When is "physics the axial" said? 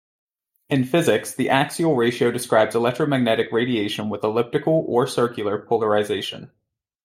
0.83-1.95